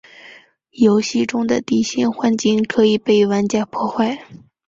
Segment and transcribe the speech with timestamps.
[0.79, 4.25] 游戏中的地形环境可以被玩家破坏。